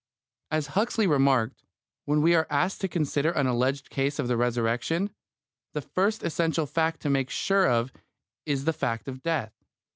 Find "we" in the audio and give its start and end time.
2.23-2.33